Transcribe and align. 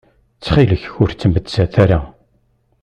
Ttxil-k 0.33 0.83
ur 1.01 1.09
ttmettat 1.11 1.73
ara. 1.83 1.99